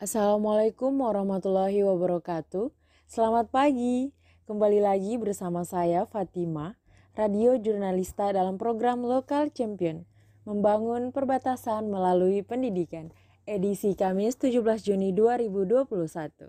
Assalamualaikum 0.00 0.96
warahmatullahi 0.96 1.84
wabarakatuh. 1.84 2.72
Selamat 3.04 3.52
pagi. 3.52 4.16
Kembali 4.48 4.80
lagi 4.80 5.20
bersama 5.20 5.60
saya 5.60 6.08
Fatima, 6.08 6.80
radio 7.12 7.60
jurnalista 7.60 8.32
dalam 8.32 8.56
program 8.56 9.04
Lokal 9.04 9.52
Champion, 9.52 10.08
membangun 10.48 11.12
perbatasan 11.12 11.92
melalui 11.92 12.40
pendidikan. 12.40 13.12
Edisi 13.44 13.92
Kamis 13.92 14.40
17 14.40 14.88
Juni 14.88 15.12
2021. 15.12 16.48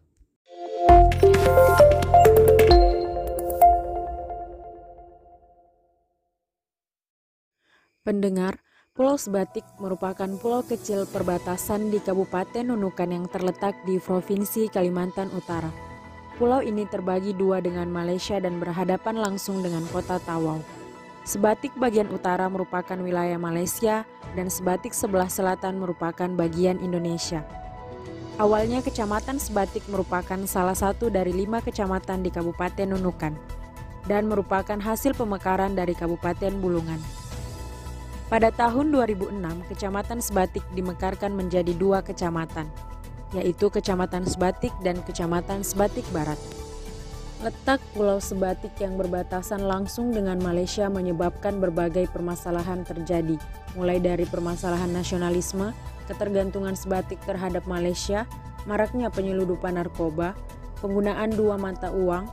Pendengar, 8.08 8.64
Pulau 8.92 9.16
Sebatik 9.16 9.64
merupakan 9.80 10.28
pulau 10.44 10.68
kecil 10.68 11.08
perbatasan 11.08 11.96
di 11.96 12.04
Kabupaten 12.04 12.76
Nunukan 12.76 13.08
yang 13.08 13.24
terletak 13.24 13.72
di 13.88 13.96
Provinsi 14.04 14.68
Kalimantan 14.68 15.32
Utara. 15.32 15.72
Pulau 16.36 16.60
ini 16.60 16.84
terbagi 16.84 17.32
dua 17.32 17.64
dengan 17.64 17.88
Malaysia 17.88 18.36
dan 18.44 18.60
berhadapan 18.60 19.16
langsung 19.16 19.64
dengan 19.64 19.88
kota 19.96 20.20
Tawau. 20.20 20.60
Sebatik 21.24 21.72
bagian 21.80 22.12
utara 22.12 22.52
merupakan 22.52 23.00
wilayah 23.00 23.40
Malaysia 23.40 24.04
dan 24.36 24.52
Sebatik 24.52 24.92
sebelah 24.92 25.32
selatan 25.32 25.80
merupakan 25.80 26.28
bagian 26.28 26.76
Indonesia. 26.84 27.48
Awalnya 28.44 28.84
kecamatan 28.84 29.40
Sebatik 29.40 29.88
merupakan 29.88 30.44
salah 30.44 30.76
satu 30.76 31.08
dari 31.08 31.32
lima 31.32 31.64
kecamatan 31.64 32.28
di 32.28 32.30
Kabupaten 32.36 32.92
Nunukan 32.92 33.40
dan 34.12 34.28
merupakan 34.28 34.84
hasil 34.84 35.16
pemekaran 35.16 35.80
dari 35.80 35.96
Kabupaten 35.96 36.60
Bulungan. 36.60 37.21
Pada 38.32 38.48
tahun 38.48 38.96
2006, 38.96 39.44
Kecamatan 39.68 40.24
Sebatik 40.24 40.64
dimekarkan 40.72 41.36
menjadi 41.36 41.76
dua 41.76 42.00
kecamatan, 42.00 42.64
yaitu 43.36 43.68
Kecamatan 43.68 44.24
Sebatik 44.24 44.72
dan 44.80 45.04
Kecamatan 45.04 45.68
Sebatik 45.68 46.08
Barat. 46.16 46.40
Letak 47.44 47.84
Pulau 47.92 48.24
Sebatik 48.24 48.72
yang 48.80 48.96
berbatasan 48.96 49.68
langsung 49.68 50.16
dengan 50.16 50.40
Malaysia 50.40 50.88
menyebabkan 50.88 51.60
berbagai 51.60 52.08
permasalahan 52.08 52.88
terjadi, 52.88 53.36
mulai 53.76 54.00
dari 54.00 54.24
permasalahan 54.24 54.96
nasionalisme, 54.96 55.76
ketergantungan 56.08 56.80
Sebatik 56.80 57.20
terhadap 57.28 57.68
Malaysia, 57.68 58.24
maraknya 58.64 59.12
penyeludupan 59.12 59.76
narkoba, 59.76 60.40
penggunaan 60.80 61.36
dua 61.36 61.60
mata 61.60 61.92
uang, 61.92 62.32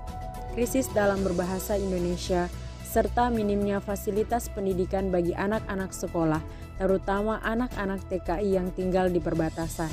krisis 0.55 0.87
dalam 0.95 1.27
berbahasa 1.27 1.75
Indonesia, 1.75 2.47
serta 2.89 3.29
minimnya 3.29 3.85
fasilitas 3.85 4.49
pendidikan 4.49 5.13
bagi 5.13 5.37
anak-anak 5.37 5.93
sekolah, 5.93 6.41
terutama 6.81 7.37
anak-anak 7.45 8.01
TKI 8.09 8.57
yang 8.57 8.73
tinggal 8.73 9.13
di 9.13 9.21
perbatasan, 9.21 9.93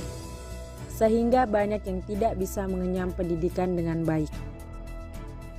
sehingga 0.87 1.43
banyak 1.43 1.83
yang 1.83 1.99
tidak 2.07 2.39
bisa 2.39 2.63
mengenyam 2.63 3.11
pendidikan 3.11 3.75
dengan 3.75 4.07
baik. 4.07 4.31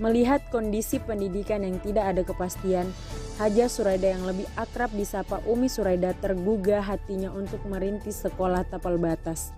Melihat 0.00 0.44
kondisi 0.48 0.96
pendidikan 0.96 1.60
yang 1.60 1.76
tidak 1.84 2.16
ada 2.16 2.22
kepastian, 2.24 2.88
Haja 3.36 3.68
Suraida 3.68 4.16
yang 4.16 4.24
lebih 4.24 4.48
akrab 4.56 4.88
disapa 4.96 5.44
Umi 5.44 5.68
Suraida 5.68 6.16
tergugah 6.16 6.80
hatinya 6.80 7.28
untuk 7.36 7.60
merintis 7.68 8.24
sekolah 8.24 8.64
tapal 8.64 8.96
batas. 8.96 9.52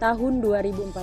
Tahun 0.00 0.40
2014, 0.40 0.96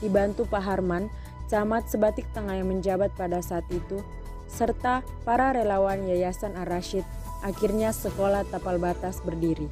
dibantu 0.00 0.48
Pak 0.48 0.64
Harman, 0.64 1.12
camat 1.52 1.92
Sebatik 1.92 2.24
Tengah 2.32 2.56
yang 2.56 2.72
menjabat 2.72 3.12
pada 3.16 3.44
saat 3.44 3.68
itu, 3.68 4.00
serta 4.48 5.04
para 5.22 5.52
relawan 5.52 6.08
Yayasan 6.08 6.56
Ar-Rashid, 6.56 7.04
akhirnya 7.44 7.92
sekolah 7.92 8.48
tapal 8.48 8.80
batas 8.80 9.20
berdiri. 9.22 9.68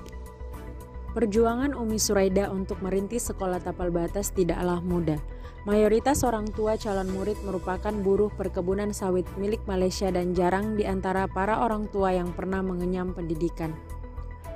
Perjuangan 1.17 1.73
Umi 1.73 1.97
Suraida 1.97 2.53
untuk 2.53 2.85
merintis 2.85 3.33
sekolah 3.33 3.65
tapal 3.65 3.89
batas 3.89 4.37
tidaklah 4.37 4.85
mudah. 4.85 5.17
Mayoritas 5.65 6.23
orang 6.23 6.47
tua 6.53 6.79
calon 6.79 7.11
murid 7.11 7.41
merupakan 7.43 7.91
buruh 7.91 8.31
perkebunan 8.31 8.95
sawit 8.95 9.27
milik 9.35 9.59
Malaysia 9.67 10.13
dan 10.13 10.31
jarang 10.37 10.79
di 10.79 10.87
antara 10.87 11.27
para 11.27 11.59
orang 11.59 11.91
tua 11.91 12.15
yang 12.15 12.31
pernah 12.37 12.63
mengenyam 12.63 13.17
pendidikan. 13.17 13.75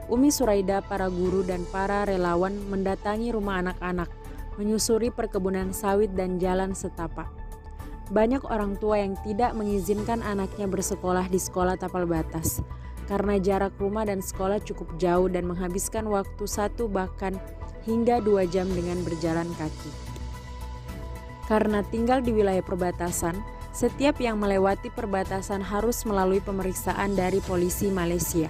Umi 0.07 0.31
Suraida, 0.31 0.85
para 0.85 1.09
guru 1.09 1.43
dan 1.43 1.67
para 1.73 2.07
relawan 2.07 2.55
mendatangi 2.69 3.33
rumah 3.35 3.59
anak-anak, 3.65 4.13
menyusuri 4.55 5.09
perkebunan 5.11 5.73
sawit 5.73 6.13
dan 6.15 6.37
jalan 6.39 6.77
setapak 6.77 7.40
banyak 8.11 8.43
orang 8.51 8.75
tua 8.77 8.99
yang 9.01 9.15
tidak 9.23 9.55
mengizinkan 9.55 10.21
anaknya 10.27 10.67
bersekolah 10.67 11.31
di 11.31 11.39
sekolah 11.39 11.79
tapal 11.79 12.05
batas 12.05 12.61
karena 13.11 13.43
jarak 13.43 13.75
rumah 13.83 14.07
dan 14.07 14.23
sekolah 14.23 14.63
cukup 14.63 14.87
jauh 14.95 15.27
dan 15.27 15.43
menghabiskan 15.51 16.07
waktu 16.07 16.47
satu 16.47 16.87
bahkan 16.87 17.35
hingga 17.83 18.23
dua 18.23 18.47
jam 18.47 18.71
dengan 18.71 19.03
berjalan 19.03 19.51
kaki. 19.59 19.91
Karena 21.51 21.83
tinggal 21.83 22.23
di 22.23 22.31
wilayah 22.31 22.63
perbatasan, 22.63 23.35
setiap 23.75 24.23
yang 24.23 24.39
melewati 24.39 24.95
perbatasan 24.95 25.59
harus 25.59 26.07
melalui 26.07 26.39
pemeriksaan 26.39 27.19
dari 27.19 27.43
polisi 27.43 27.91
Malaysia. 27.91 28.47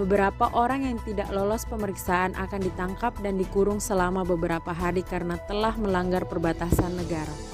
Beberapa 0.00 0.48
orang 0.56 0.88
yang 0.88 0.96
tidak 1.04 1.28
lolos 1.28 1.68
pemeriksaan 1.68 2.32
akan 2.32 2.64
ditangkap 2.64 3.12
dan 3.20 3.36
dikurung 3.36 3.76
selama 3.76 4.24
beberapa 4.24 4.72
hari 4.72 5.04
karena 5.04 5.36
telah 5.44 5.76
melanggar 5.76 6.24
perbatasan 6.24 6.96
negara. 6.96 7.51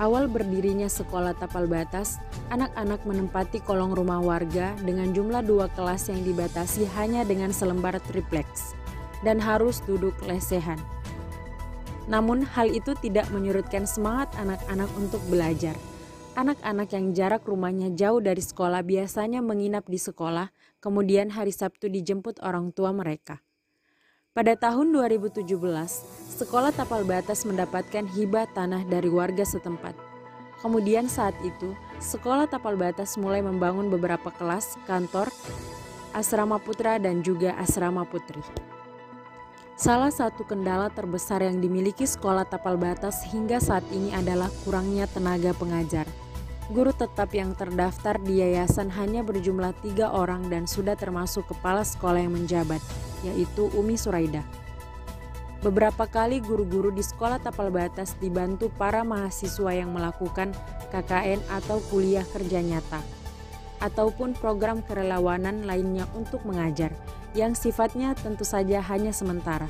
Awal 0.00 0.32
berdirinya 0.32 0.88
sekolah 0.88 1.36
tapal 1.36 1.68
batas, 1.68 2.16
anak-anak 2.48 3.04
menempati 3.04 3.60
kolong 3.60 3.92
rumah 3.92 4.24
warga 4.24 4.72
dengan 4.80 5.12
jumlah 5.12 5.44
dua 5.44 5.68
kelas 5.76 6.08
yang 6.08 6.24
dibatasi 6.24 6.88
hanya 6.96 7.20
dengan 7.20 7.52
selembar 7.52 8.00
triplex 8.08 8.72
dan 9.20 9.36
harus 9.36 9.84
duduk 9.84 10.16
lesehan. 10.24 10.80
Namun 12.08 12.48
hal 12.48 12.72
itu 12.72 12.96
tidak 12.96 13.28
menyurutkan 13.28 13.84
semangat 13.84 14.32
anak-anak 14.40 14.88
untuk 14.96 15.20
belajar. 15.28 15.76
Anak-anak 16.32 16.88
yang 16.96 17.12
jarak 17.12 17.44
rumahnya 17.44 17.92
jauh 17.92 18.24
dari 18.24 18.40
sekolah 18.40 18.80
biasanya 18.80 19.44
menginap 19.44 19.84
di 19.84 20.00
sekolah, 20.00 20.48
kemudian 20.80 21.28
hari 21.28 21.52
Sabtu 21.52 21.92
dijemput 21.92 22.40
orang 22.40 22.72
tua 22.72 22.96
mereka. 22.96 23.44
Pada 24.30 24.54
tahun 24.54 24.94
2017, 24.94 25.42
sekolah 26.38 26.70
tapal 26.70 27.02
batas 27.02 27.42
mendapatkan 27.42 28.06
hibah 28.14 28.46
tanah 28.54 28.86
dari 28.86 29.10
warga 29.10 29.42
setempat. 29.42 29.98
Kemudian 30.62 31.10
saat 31.10 31.34
itu, 31.42 31.74
sekolah 31.98 32.46
tapal 32.46 32.78
batas 32.78 33.18
mulai 33.18 33.42
membangun 33.42 33.90
beberapa 33.90 34.30
kelas, 34.30 34.78
kantor, 34.86 35.34
asrama 36.14 36.62
putra 36.62 37.02
dan 37.02 37.26
juga 37.26 37.58
asrama 37.58 38.06
putri. 38.06 38.38
Salah 39.74 40.14
satu 40.14 40.46
kendala 40.46 40.94
terbesar 40.94 41.42
yang 41.42 41.58
dimiliki 41.58 42.06
sekolah 42.06 42.46
tapal 42.46 42.78
batas 42.78 43.26
hingga 43.34 43.58
saat 43.58 43.82
ini 43.90 44.14
adalah 44.14 44.46
kurangnya 44.62 45.10
tenaga 45.10 45.50
pengajar. 45.58 46.06
Guru 46.70 46.94
tetap 46.94 47.34
yang 47.34 47.50
terdaftar 47.58 48.22
di 48.22 48.38
yayasan 48.38 48.94
hanya 48.94 49.26
berjumlah 49.26 49.74
tiga 49.82 50.14
orang 50.14 50.46
dan 50.46 50.70
sudah 50.70 50.94
termasuk 50.94 51.50
kepala 51.50 51.82
sekolah 51.82 52.22
yang 52.22 52.38
menjabat, 52.38 52.78
yaitu 53.26 53.66
Umi 53.74 53.98
Suraida. 53.98 54.46
Beberapa 55.66 56.06
kali 56.06 56.38
guru-guru 56.38 56.94
di 56.94 57.02
sekolah 57.02 57.42
tapal 57.42 57.74
batas 57.74 58.14
dibantu 58.22 58.70
para 58.70 59.02
mahasiswa 59.02 59.74
yang 59.74 59.90
melakukan 59.90 60.54
KKN 60.94 61.42
atau 61.50 61.82
kuliah 61.90 62.22
kerja 62.30 62.62
nyata, 62.62 63.02
ataupun 63.82 64.38
program 64.38 64.78
kerelawanan 64.86 65.66
lainnya 65.66 66.06
untuk 66.14 66.46
mengajar, 66.46 66.94
yang 67.34 67.58
sifatnya 67.58 68.14
tentu 68.14 68.46
saja 68.46 68.78
hanya 68.78 69.10
sementara. 69.10 69.66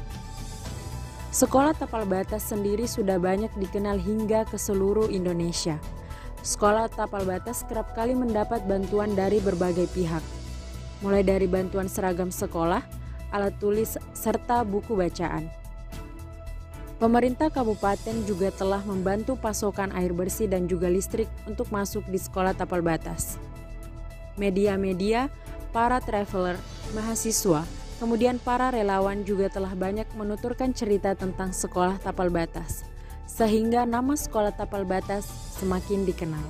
Sekolah 1.32 1.72
tapal 1.72 2.04
batas 2.04 2.44
sendiri 2.44 2.84
sudah 2.84 3.16
banyak 3.16 3.50
dikenal 3.56 3.96
hingga 3.96 4.44
ke 4.44 4.60
seluruh 4.60 5.08
Indonesia. 5.08 5.80
Sekolah 6.40 6.88
tapal 6.88 7.28
batas 7.28 7.60
kerap 7.68 7.92
kali 7.92 8.16
mendapat 8.16 8.64
bantuan 8.64 9.12
dari 9.12 9.44
berbagai 9.44 9.84
pihak, 9.92 10.24
mulai 11.04 11.20
dari 11.20 11.44
bantuan 11.44 11.84
seragam 11.84 12.32
sekolah, 12.32 12.80
alat 13.28 13.52
tulis, 13.60 14.00
serta 14.16 14.64
buku 14.64 14.96
bacaan. 14.96 15.52
Pemerintah 16.96 17.52
kabupaten 17.52 18.24
juga 18.24 18.48
telah 18.56 18.80
membantu 18.88 19.36
pasokan 19.36 19.92
air 19.92 20.16
bersih 20.16 20.48
dan 20.48 20.64
juga 20.64 20.88
listrik 20.88 21.28
untuk 21.44 21.68
masuk 21.68 22.08
di 22.08 22.16
sekolah 22.16 22.56
tapal 22.56 22.80
batas. 22.80 23.36
Media-media, 24.40 25.28
para 25.76 26.00
traveler, 26.00 26.56
mahasiswa, 26.96 27.68
kemudian 28.00 28.40
para 28.40 28.72
relawan 28.72 29.28
juga 29.28 29.52
telah 29.52 29.76
banyak 29.76 30.08
menuturkan 30.16 30.72
cerita 30.72 31.12
tentang 31.12 31.52
sekolah 31.52 32.00
tapal 32.00 32.32
batas 32.32 32.89
sehingga 33.30 33.86
nama 33.86 34.18
sekolah 34.18 34.50
tapal 34.58 34.82
batas 34.82 35.30
semakin 35.62 36.02
dikenal. 36.02 36.42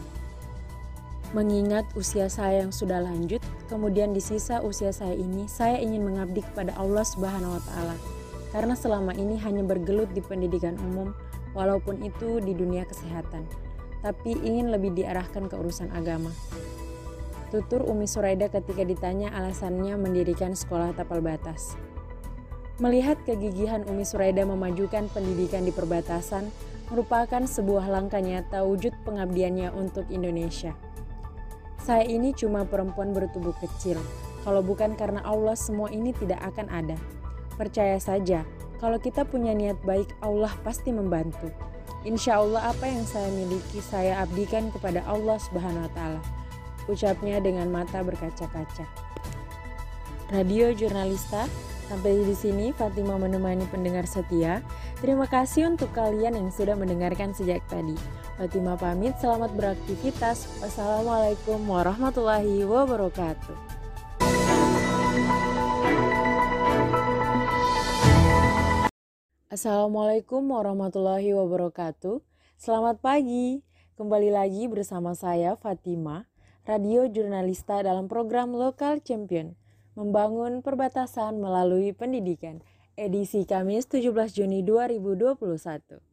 Mengingat 1.36 1.86
usia 1.94 2.26
saya 2.32 2.64
yang 2.64 2.72
sudah 2.72 3.04
lanjut, 3.04 3.38
kemudian 3.68 4.16
di 4.16 4.18
sisa 4.18 4.64
usia 4.64 4.90
saya 4.90 5.14
ini, 5.14 5.46
saya 5.46 5.78
ingin 5.78 6.02
mengabdi 6.02 6.42
kepada 6.42 6.74
Allah 6.74 7.04
Subhanahu 7.06 7.54
wa 7.54 7.62
Ta'ala, 7.62 7.96
karena 8.50 8.74
selama 8.74 9.12
ini 9.14 9.38
hanya 9.38 9.62
bergelut 9.62 10.10
di 10.10 10.24
pendidikan 10.24 10.74
umum, 10.90 11.14
walaupun 11.54 12.02
itu 12.02 12.42
di 12.42 12.56
dunia 12.56 12.82
kesehatan, 12.88 13.46
tapi 14.02 14.34
ingin 14.42 14.74
lebih 14.74 14.90
diarahkan 14.96 15.46
ke 15.46 15.54
urusan 15.54 15.94
agama. 15.94 16.32
Tutur 17.54 17.86
Umi 17.86 18.10
Suraida 18.10 18.50
ketika 18.50 18.82
ditanya 18.82 19.30
alasannya 19.30 19.94
mendirikan 19.98 20.58
sekolah 20.58 20.94
tapal 20.98 21.22
batas. 21.22 21.78
Melihat 22.82 23.22
kegigihan 23.22 23.86
Umi 23.86 24.02
Suraida 24.02 24.42
memajukan 24.46 25.06
pendidikan 25.14 25.62
di 25.62 25.70
perbatasan 25.74 26.48
merupakan 26.90 27.46
sebuah 27.46 27.86
langkah 27.86 28.18
nyata 28.18 28.66
wujud 28.66 28.92
pengabdiannya 29.06 29.70
untuk 29.70 30.04
Indonesia. 30.10 30.74
Saya 31.80 32.04
ini 32.04 32.34
cuma 32.36 32.66
perempuan 32.66 33.14
bertubuh 33.14 33.54
kecil. 33.62 33.96
Kalau 34.42 34.60
bukan 34.60 34.98
karena 34.98 35.22
Allah, 35.24 35.56
semua 35.56 35.88
ini 35.88 36.12
tidak 36.12 36.42
akan 36.42 36.68
ada. 36.68 36.98
Percaya 37.56 37.96
saja, 37.96 38.44
kalau 38.82 38.96
kita 38.96 39.24
punya 39.24 39.52
niat 39.52 39.80
baik, 39.84 40.10
Allah 40.20 40.50
pasti 40.64 40.90
membantu. 40.90 41.52
Insya 42.00 42.40
Allah 42.40 42.72
apa 42.72 42.88
yang 42.88 43.04
saya 43.04 43.28
miliki 43.28 43.84
saya 43.84 44.24
abdikan 44.24 44.72
kepada 44.72 45.04
Allah 45.04 45.36
Subhanahu 45.36 45.84
wa 45.84 45.92
taala. 45.92 46.20
Ucapnya 46.88 47.44
dengan 47.44 47.68
mata 47.68 48.00
berkaca-kaca. 48.00 48.88
Radio 50.32 50.72
Jurnalista, 50.72 51.44
sampai 51.92 52.24
di 52.24 52.32
sini 52.32 52.72
Fatima 52.72 53.20
menemani 53.20 53.68
pendengar 53.68 54.08
setia. 54.08 54.64
Terima 55.00 55.24
kasih 55.24 55.72
untuk 55.72 55.96
kalian 55.96 56.36
yang 56.36 56.52
sudah 56.52 56.76
mendengarkan 56.76 57.32
sejak 57.32 57.64
tadi. 57.72 57.96
Fatima 58.36 58.76
pamit, 58.76 59.16
selamat 59.16 59.48
beraktivitas. 59.56 60.44
Wassalamualaikum 60.60 61.56
warahmatullahi 61.64 62.68
wabarakatuh. 62.68 63.56
Assalamualaikum 69.48 70.44
warahmatullahi 70.52 71.32
wabarakatuh. 71.32 72.20
Selamat 72.60 73.00
pagi. 73.00 73.64
Kembali 73.96 74.28
lagi 74.28 74.68
bersama 74.68 75.16
saya 75.16 75.56
Fatima, 75.56 76.28
radio 76.68 77.08
jurnalista 77.08 77.80
dalam 77.80 78.04
program 78.04 78.52
Lokal 78.52 79.00
Champion, 79.00 79.56
membangun 79.96 80.60
perbatasan 80.60 81.40
melalui 81.40 81.96
pendidikan. 81.96 82.60
Edisi 83.00 83.48
Kamis 83.48 83.88
17 83.88 84.12
Juni 84.36 84.60
2021. 84.60 86.04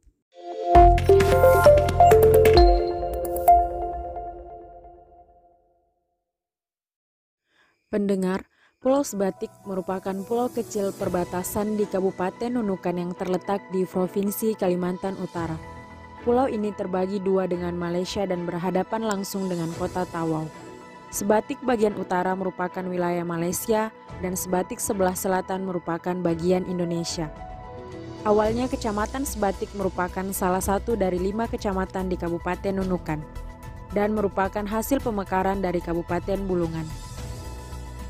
Pendengar, 7.91 8.47
Pulau 8.79 9.03
Sebatik 9.03 9.51
merupakan 9.67 10.15
pulau 10.23 10.47
kecil 10.47 10.95
perbatasan 10.95 11.75
di 11.75 11.83
Kabupaten 11.83 12.55
Nunukan 12.55 12.95
yang 12.95 13.11
terletak 13.19 13.67
di 13.75 13.83
Provinsi 13.83 14.55
Kalimantan 14.55 15.19
Utara. 15.19 15.59
Pulau 16.23 16.47
ini 16.47 16.71
terbagi 16.71 17.19
dua 17.19 17.51
dengan 17.51 17.75
Malaysia 17.75 18.23
dan 18.23 18.47
berhadapan 18.47 19.03
langsung 19.03 19.51
dengan 19.51 19.75
kota 19.75 20.07
Tawau. 20.07 20.66
Sebatik 21.07 21.63
bagian 21.63 21.95
utara 21.95 22.35
merupakan 22.35 22.83
wilayah 22.83 23.23
Malaysia 23.23 23.95
dan 24.19 24.35
Sebatik 24.35 24.83
sebelah 24.83 25.15
selatan 25.15 25.63
merupakan 25.63 26.11
bagian 26.19 26.67
Indonesia. 26.67 27.31
Awalnya 28.27 28.67
kecamatan 28.67 29.23
Sebatik 29.23 29.71
merupakan 29.71 30.27
salah 30.35 30.59
satu 30.59 30.99
dari 30.99 31.15
lima 31.15 31.47
kecamatan 31.47 32.11
di 32.11 32.19
Kabupaten 32.19 32.75
Nunukan 32.75 33.23
dan 33.95 34.11
merupakan 34.11 34.67
hasil 34.67 34.99
pemekaran 34.99 35.63
dari 35.63 35.79
Kabupaten 35.79 36.43
Bulungan. 36.43 36.83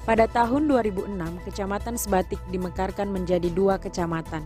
Pada 0.07 0.25
tahun 0.25 0.65
2006, 0.71 1.11
Kecamatan 1.45 1.99
Sebatik 1.99 2.39
dimekarkan 2.49 3.11
menjadi 3.11 3.51
dua 3.51 3.75
kecamatan, 3.77 4.41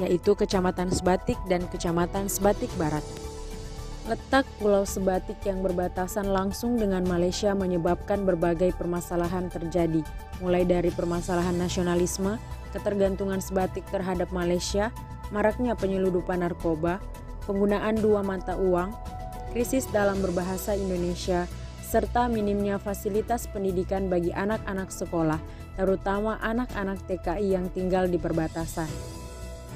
yaitu 0.00 0.32
Kecamatan 0.32 0.88
Sebatik 0.88 1.36
dan 1.46 1.68
Kecamatan 1.68 2.26
Sebatik 2.32 2.72
Barat. 2.80 3.04
Letak 4.06 4.46
Pulau 4.62 4.86
Sebatik 4.86 5.42
yang 5.42 5.66
berbatasan 5.66 6.30
langsung 6.30 6.78
dengan 6.78 7.02
Malaysia 7.02 7.50
menyebabkan 7.58 8.22
berbagai 8.22 8.70
permasalahan 8.78 9.50
terjadi, 9.50 9.98
mulai 10.38 10.62
dari 10.62 10.94
permasalahan 10.94 11.58
nasionalisme, 11.58 12.38
ketergantungan 12.70 13.42
Sebatik 13.42 13.82
terhadap 13.90 14.30
Malaysia, 14.30 14.94
maraknya 15.34 15.74
penyeludupan 15.74 16.38
narkoba, 16.38 17.02
penggunaan 17.50 17.98
dua 17.98 18.22
mata 18.22 18.54
uang, 18.54 18.94
krisis 19.50 19.90
dalam 19.90 20.22
berbahasa 20.22 20.78
Indonesia, 20.78 21.50
serta 21.82 22.30
minimnya 22.30 22.78
fasilitas 22.78 23.50
pendidikan 23.50 24.06
bagi 24.06 24.30
anak-anak 24.30 24.86
sekolah, 24.86 25.42
terutama 25.74 26.38
anak-anak 26.46 27.02
TKI 27.10 27.58
yang 27.58 27.66
tinggal 27.74 28.06
di 28.06 28.22
perbatasan. 28.22 28.86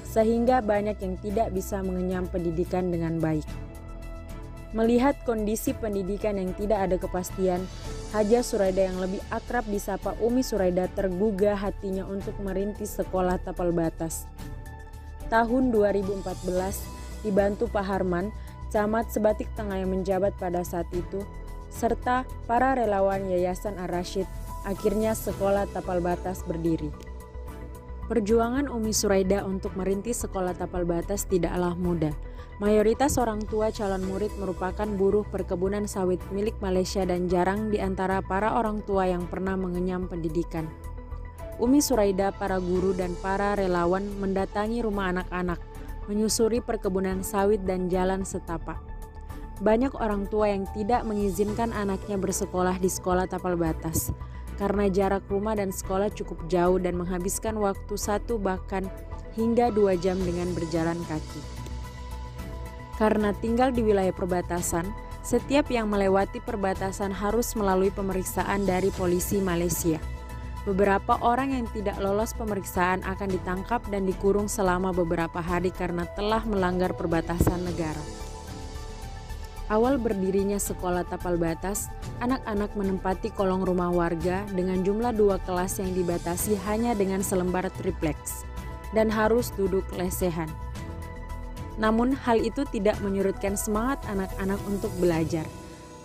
Sehingga 0.06 0.62
banyak 0.62 1.02
yang 1.02 1.18
tidak 1.18 1.50
bisa 1.50 1.82
mengenyam 1.82 2.30
pendidikan 2.30 2.94
dengan 2.94 3.18
baik. 3.18 3.69
Melihat 4.70 5.18
kondisi 5.26 5.74
pendidikan 5.74 6.38
yang 6.38 6.54
tidak 6.54 6.86
ada 6.86 6.96
kepastian, 7.00 7.66
Haja 8.14 8.42
Suraida 8.42 8.86
yang 8.86 9.02
lebih 9.02 9.18
akrab 9.30 9.66
disapa 9.66 10.14
Umi 10.22 10.42
Suraida 10.46 10.86
tergugah 10.90 11.58
hatinya 11.58 12.06
untuk 12.06 12.38
merintis 12.42 12.94
sekolah 12.98 13.38
tapal 13.42 13.74
batas. 13.74 14.30
Tahun 15.30 15.70
2014, 15.70 16.22
dibantu 17.22 17.70
Pak 17.70 17.86
Harman, 17.86 18.34
camat 18.70 19.10
Sebatik 19.10 19.50
Tengah 19.58 19.82
yang 19.82 19.90
menjabat 19.94 20.34
pada 20.38 20.62
saat 20.62 20.86
itu, 20.94 21.22
serta 21.70 22.26
para 22.50 22.74
relawan 22.74 23.26
Yayasan 23.30 23.78
Ar-Rashid, 23.78 24.26
akhirnya 24.66 25.14
sekolah 25.14 25.70
tapal 25.70 26.02
batas 26.02 26.42
berdiri. 26.46 26.90
Perjuangan 28.10 28.66
Umi 28.66 28.90
Suraida 28.90 29.46
untuk 29.46 29.78
merintis 29.78 30.26
sekolah 30.26 30.54
tapal 30.58 30.82
batas 30.82 31.30
tidaklah 31.30 31.78
mudah. 31.78 32.29
Mayoritas 32.60 33.16
orang 33.16 33.40
tua 33.48 33.72
calon 33.72 34.04
murid 34.04 34.36
merupakan 34.36 34.84
buruh 34.84 35.24
perkebunan 35.24 35.88
sawit 35.88 36.20
milik 36.28 36.54
Malaysia 36.60 37.00
dan 37.08 37.24
jarang 37.24 37.72
di 37.72 37.80
antara 37.80 38.20
para 38.20 38.52
orang 38.52 38.84
tua 38.84 39.08
yang 39.08 39.24
pernah 39.24 39.56
mengenyam 39.56 40.04
pendidikan. 40.04 40.68
Umi 41.56 41.80
Suraida, 41.80 42.36
para 42.36 42.60
guru 42.60 42.92
dan 42.92 43.16
para 43.24 43.56
relawan 43.56 44.04
mendatangi 44.20 44.84
rumah 44.84 45.08
anak-anak, 45.08 45.60
menyusuri 46.04 46.60
perkebunan 46.60 47.24
sawit 47.24 47.64
dan 47.64 47.88
jalan 47.88 48.28
setapak 48.28 48.90
banyak 49.60 49.92
orang 50.00 50.24
tua 50.24 50.48
yang 50.48 50.64
tidak 50.72 51.04
mengizinkan 51.04 51.68
anaknya 51.76 52.16
bersekolah 52.16 52.80
di 52.80 52.88
sekolah 52.88 53.28
tapal 53.28 53.60
batas 53.60 54.08
karena 54.56 54.88
jarak 54.88 55.24
rumah 55.28 55.52
dan 55.52 55.68
sekolah 55.68 56.08
cukup 56.16 56.48
jauh 56.48 56.80
dan 56.80 56.96
menghabiskan 56.96 57.60
waktu 57.60 57.94
satu 57.96 58.40
bahkan 58.40 58.88
hingga 59.36 59.68
dua 59.68 59.96
jam 60.00 60.16
dengan 60.20 60.52
berjalan 60.56 60.96
kaki. 61.08 61.59
Karena 63.00 63.32
tinggal 63.32 63.72
di 63.72 63.80
wilayah 63.80 64.12
perbatasan, 64.12 64.84
setiap 65.24 65.72
yang 65.72 65.88
melewati 65.88 66.36
perbatasan 66.44 67.16
harus 67.16 67.56
melalui 67.56 67.88
pemeriksaan 67.88 68.68
dari 68.68 68.92
polisi 68.92 69.40
Malaysia. 69.40 69.96
Beberapa 70.68 71.16
orang 71.24 71.56
yang 71.56 71.66
tidak 71.72 71.96
lolos 71.96 72.36
pemeriksaan 72.36 73.00
akan 73.08 73.32
ditangkap 73.32 73.80
dan 73.88 74.04
dikurung 74.04 74.52
selama 74.52 74.92
beberapa 74.92 75.40
hari 75.40 75.72
karena 75.72 76.04
telah 76.12 76.44
melanggar 76.44 76.92
perbatasan 76.92 77.64
negara. 77.64 78.04
Awal 79.72 79.96
berdirinya 79.96 80.60
sekolah 80.60 81.08
tapal 81.08 81.40
batas, 81.40 81.88
anak-anak 82.20 82.76
menempati 82.76 83.32
kolong 83.32 83.64
rumah 83.64 83.88
warga 83.88 84.44
dengan 84.52 84.84
jumlah 84.84 85.16
dua 85.16 85.40
kelas 85.40 85.80
yang 85.80 85.96
dibatasi 85.96 86.60
hanya 86.68 86.92
dengan 86.92 87.24
selembar 87.24 87.72
triplex 87.80 88.44
dan 88.92 89.08
harus 89.08 89.48
duduk 89.56 89.86
lesehan. 89.96 90.50
Namun 91.78 92.16
hal 92.16 92.42
itu 92.42 92.66
tidak 92.66 92.98
menyurutkan 93.04 93.54
semangat 93.54 94.02
anak-anak 94.08 94.58
untuk 94.66 94.90
belajar. 94.98 95.46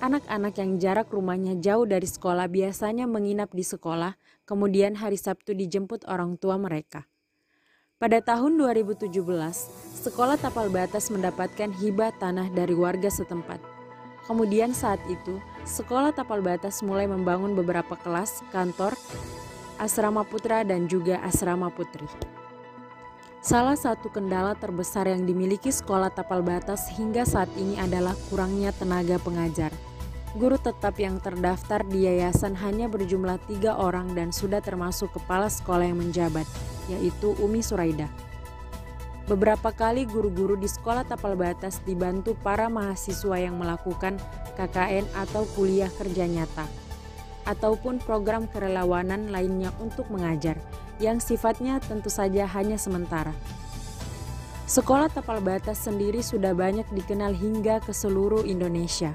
Anak-anak 0.04 0.54
yang 0.60 0.78
jarak 0.78 1.08
rumahnya 1.10 1.56
jauh 1.64 1.88
dari 1.88 2.06
sekolah 2.06 2.52
biasanya 2.52 3.08
menginap 3.08 3.56
di 3.56 3.64
sekolah, 3.64 4.20
kemudian 4.44 5.00
hari 5.00 5.16
Sabtu 5.16 5.56
dijemput 5.56 6.04
orang 6.06 6.36
tua 6.36 6.60
mereka. 6.60 7.08
Pada 7.96 8.20
tahun 8.20 8.60
2017, 8.60 9.08
sekolah 10.04 10.36
tapal 10.36 10.68
batas 10.68 11.08
mendapatkan 11.08 11.72
hibah 11.80 12.12
tanah 12.20 12.52
dari 12.52 12.76
warga 12.76 13.08
setempat. 13.08 13.64
Kemudian 14.28 14.76
saat 14.76 15.00
itu, 15.08 15.40
sekolah 15.64 16.12
tapal 16.12 16.44
batas 16.44 16.84
mulai 16.84 17.08
membangun 17.08 17.56
beberapa 17.56 17.96
kelas, 17.96 18.44
kantor, 18.52 19.00
asrama 19.80 20.28
putra 20.28 20.68
dan 20.68 20.92
juga 20.92 21.24
asrama 21.24 21.72
putri. 21.72 22.35
Salah 23.46 23.78
satu 23.78 24.10
kendala 24.10 24.58
terbesar 24.58 25.06
yang 25.06 25.22
dimiliki 25.22 25.70
sekolah 25.70 26.10
tapal 26.10 26.42
batas 26.42 26.90
hingga 26.98 27.30
saat 27.30 27.46
ini 27.54 27.78
adalah 27.78 28.18
kurangnya 28.34 28.74
tenaga 28.74 29.22
pengajar. 29.22 29.70
Guru 30.34 30.58
tetap 30.58 30.98
yang 30.98 31.22
terdaftar 31.22 31.86
di 31.86 32.10
yayasan 32.10 32.58
hanya 32.58 32.90
berjumlah 32.90 33.38
tiga 33.46 33.78
orang 33.78 34.18
dan 34.18 34.34
sudah 34.34 34.66
termasuk 34.66 35.14
kepala 35.14 35.46
sekolah 35.46 35.86
yang 35.86 36.02
menjabat, 36.02 36.50
yaitu 36.90 37.38
Umi 37.38 37.62
Suraida. 37.62 38.10
Beberapa 39.30 39.70
kali 39.70 40.10
guru-guru 40.10 40.58
di 40.58 40.66
sekolah 40.66 41.06
tapal 41.06 41.38
batas 41.38 41.86
dibantu 41.86 42.34
para 42.42 42.66
mahasiswa 42.66 43.38
yang 43.38 43.62
melakukan 43.62 44.18
KKN 44.58 45.06
atau 45.22 45.46
kuliah 45.54 45.94
kerja 45.94 46.26
nyata, 46.26 46.66
ataupun 47.46 48.02
program 48.02 48.50
kerelawanan 48.50 49.30
lainnya 49.30 49.70
untuk 49.78 50.10
mengajar, 50.10 50.58
yang 51.00 51.20
sifatnya 51.20 51.82
tentu 51.84 52.08
saja 52.08 52.48
hanya 52.48 52.80
sementara. 52.80 53.36
Sekolah 54.66 55.14
tapal 55.14 55.46
batas 55.46 55.86
sendiri 55.86 56.26
sudah 56.26 56.58
banyak 56.58 56.90
dikenal 56.90 57.38
hingga 57.38 57.78
ke 57.86 57.94
seluruh 57.94 58.42
Indonesia. 58.50 59.14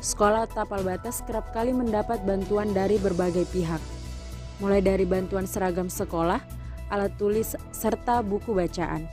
Sekolah 0.00 0.48
tapal 0.48 0.80
batas 0.80 1.20
kerap 1.26 1.52
kali 1.52 1.76
mendapat 1.76 2.22
bantuan 2.24 2.72
dari 2.72 2.96
berbagai 2.96 3.44
pihak, 3.50 3.82
mulai 4.62 4.80
dari 4.80 5.04
bantuan 5.04 5.44
seragam 5.44 5.90
sekolah, 5.90 6.40
alat 6.88 7.12
tulis, 7.20 7.52
serta 7.74 8.24
buku 8.24 8.56
bacaan. 8.56 9.04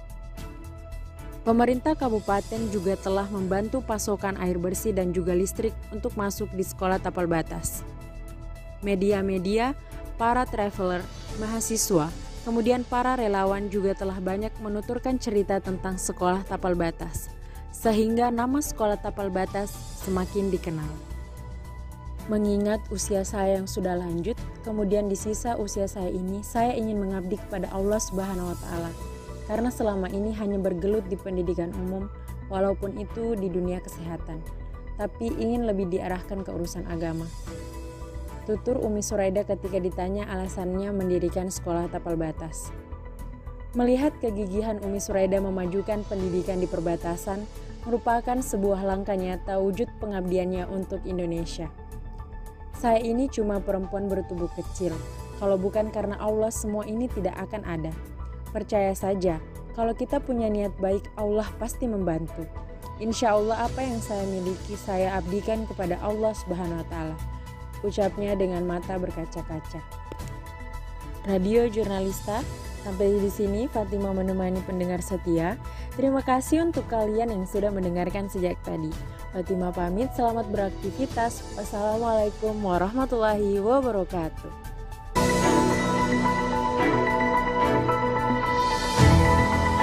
Pemerintah 1.45 1.93
kabupaten 1.93 2.57
juga 2.73 2.97
telah 2.97 3.29
membantu 3.29 3.77
pasokan 3.83 4.33
air 4.41 4.57
bersih 4.57 4.97
dan 4.97 5.13
juga 5.13 5.37
listrik 5.37 5.75
untuk 5.93 6.17
masuk 6.17 6.49
di 6.55 6.65
sekolah 6.65 6.97
tapal 6.97 7.29
batas. 7.29 7.85
Media-media, 8.81 9.77
para 10.17 10.47
traveler, 10.49 11.05
mahasiswa, 11.37 12.11
kemudian 12.43 12.85
para 12.85 13.17
relawan 13.19 13.67
juga 13.67 13.97
telah 13.97 14.17
banyak 14.21 14.51
menuturkan 14.61 15.17
cerita 15.17 15.59
tentang 15.59 15.99
sekolah 15.99 16.45
tapal 16.47 16.77
batas, 16.77 17.31
sehingga 17.73 18.31
nama 18.31 18.61
sekolah 18.61 18.99
tapal 19.01 19.27
batas 19.27 19.71
semakin 20.05 20.53
dikenal. 20.53 20.91
Mengingat 22.25 22.81
usia 22.89 23.21
saya 23.21 23.61
yang 23.61 23.69
sudah 23.69 23.93
lanjut, 23.93 24.33
kemudian 24.65 25.05
di 25.05 25.13
sisa 25.13 25.59
usia 25.61 25.85
saya 25.85 26.09
ini, 26.09 26.41
saya 26.41 26.73
ingin 26.73 26.97
mengabdi 26.97 27.37
kepada 27.37 27.69
Allah 27.69 28.01
Subhanahu 28.01 28.49
wa 28.49 28.57
Ta'ala 28.57 28.91
karena 29.45 29.69
selama 29.69 30.09
ini 30.09 30.33
hanya 30.33 30.57
bergelut 30.57 31.05
di 31.05 31.13
pendidikan 31.17 31.69
umum, 31.85 32.09
walaupun 32.49 32.97
itu 32.97 33.37
di 33.37 33.49
dunia 33.49 33.77
kesehatan, 33.81 34.41
tapi 34.97 35.29
ingin 35.37 35.69
lebih 35.69 35.89
diarahkan 35.89 36.41
ke 36.41 36.49
urusan 36.49 36.85
agama. 36.89 37.29
Tutur 38.45 38.77
Umi 38.77 39.01
Suraida 39.01 39.41
ketika 39.41 39.81
ditanya 39.81 40.29
alasannya 40.29 40.93
mendirikan 40.93 41.49
sekolah 41.49 41.89
tapal 41.89 42.13
batas. 42.13 42.69
Melihat 43.73 44.13
kegigihan 44.21 44.77
Umi 44.85 45.01
Suraida 45.01 45.41
memajukan 45.41 46.05
pendidikan 46.05 46.61
di 46.61 46.69
perbatasan 46.69 47.41
merupakan 47.89 48.37
sebuah 48.37 48.85
langkah 48.85 49.17
nyata 49.17 49.57
wujud 49.57 49.89
pengabdiannya 49.97 50.69
untuk 50.69 51.01
Indonesia. 51.09 51.73
Saya 52.77 53.01
ini 53.01 53.25
cuma 53.33 53.57
perempuan 53.57 54.05
bertubuh 54.05 54.53
kecil. 54.53 54.93
Kalau 55.41 55.57
bukan 55.57 55.89
karena 55.89 56.15
Allah, 56.21 56.53
semua 56.53 56.85
ini 56.85 57.09
tidak 57.09 57.33
akan 57.49 57.65
ada. 57.65 57.91
Percaya 58.53 58.93
saja, 58.93 59.41
kalau 59.75 59.91
kita 59.91 60.21
punya 60.23 60.47
niat 60.47 60.71
baik, 60.79 61.03
Allah 61.17 61.49
pasti 61.59 61.89
membantu. 61.89 62.47
Insya 63.01 63.35
Allah 63.35 63.67
apa 63.67 63.83
yang 63.83 63.99
saya 63.99 64.23
miliki 64.23 64.79
saya 64.79 65.19
abdikan 65.19 65.67
kepada 65.67 65.99
Allah 65.99 66.31
Subhanahu 66.31 66.79
wa 66.79 66.87
taala. 66.87 67.34
Ucapnya 67.85 68.33
dengan 68.33 68.65
mata 68.65 68.97
berkaca-kaca. 68.97 69.77
Radio 71.29 71.69
Jurnalista, 71.69 72.41
sampai 72.81 73.17
di 73.21 73.29
sini 73.29 73.69
Fatima 73.69 74.09
menemani 74.09 74.61
pendengar 74.65 75.05
setia. 75.05 75.57
Terima 75.93 76.25
kasih 76.25 76.65
untuk 76.65 76.89
kalian 76.89 77.29
yang 77.29 77.45
sudah 77.45 77.69
mendengarkan 77.69 78.25
sejak 78.25 78.57
tadi. 78.65 78.89
Fatima 79.33 79.69
pamit, 79.69 80.09
selamat 80.17 80.49
beraktivitas. 80.49 81.45
Wassalamualaikum 81.53 82.57
warahmatullahi 82.57 83.61
wabarakatuh. 83.61 84.64